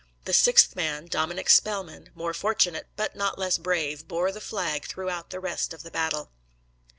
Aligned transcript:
The 0.25 0.33
sixth 0.33 0.75
man, 0.75 1.05
Dominick 1.05 1.47
Spellman, 1.47 2.09
more 2.15 2.33
fortunate, 2.33 2.87
but 2.95 3.15
not 3.15 3.37
less 3.37 3.59
brave, 3.59 4.07
bore 4.07 4.31
the 4.31 4.41
flag 4.41 4.85
throughout 4.85 5.29
the 5.29 5.39
rest 5.39 5.75
of 5.75 5.83
the 5.83 5.91
battle. 5.91 6.31